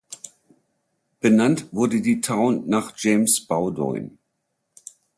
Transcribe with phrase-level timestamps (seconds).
[1.19, 4.17] Benannt wurde die Town nach James Bowdoin.